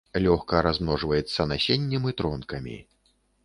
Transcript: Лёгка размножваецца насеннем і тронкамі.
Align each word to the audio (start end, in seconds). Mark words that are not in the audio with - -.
Лёгка 0.23 0.61
размножваецца 0.67 1.47
насеннем 1.53 2.11
і 2.13 2.17
тронкамі. 2.23 2.77